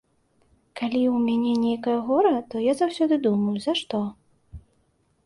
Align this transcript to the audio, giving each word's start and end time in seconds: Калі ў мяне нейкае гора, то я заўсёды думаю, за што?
Калі 0.79 1.01
ў 1.15 1.17
мяне 1.25 1.51
нейкае 1.65 1.97
гора, 2.07 2.31
то 2.53 2.63
я 2.63 2.73
заўсёды 2.81 3.15
думаю, 3.27 3.55
за 3.67 3.73
што? 3.81 4.01